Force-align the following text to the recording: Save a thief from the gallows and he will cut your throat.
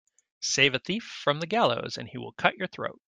Save 0.39 0.73
a 0.73 0.79
thief 0.79 1.03
from 1.03 1.39
the 1.41 1.45
gallows 1.45 1.95
and 1.95 2.09
he 2.09 2.17
will 2.17 2.31
cut 2.31 2.57
your 2.57 2.65
throat. 2.65 2.97